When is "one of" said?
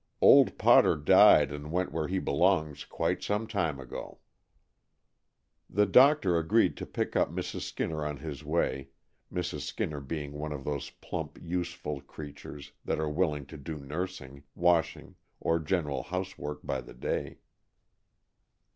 10.31-10.63